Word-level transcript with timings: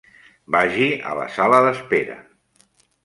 Vagi 0.55 0.87
a 1.09 1.13
la 1.19 1.27
sala 1.35 1.59
d'espera. 1.67 2.17